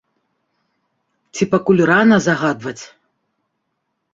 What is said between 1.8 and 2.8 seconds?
рана загадваць?